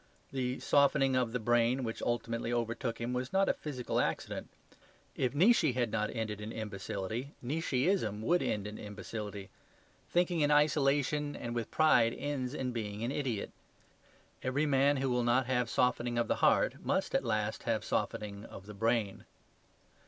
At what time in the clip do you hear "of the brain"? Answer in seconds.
1.15-1.83, 18.45-19.25